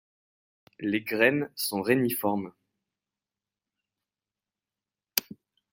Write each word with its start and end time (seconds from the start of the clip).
Les 0.79 1.01
graines 1.01 1.51
sont 1.55 1.83
réniformes. 1.83 2.51